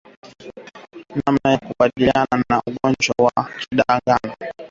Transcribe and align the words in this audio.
Namna 1.25 1.51
ya 1.51 1.57
kukabiliana 1.59 2.43
na 2.49 2.61
ugonjwa 2.67 3.15
wa 3.25 3.49
ndigana 3.71 4.01
baridi 4.31 4.53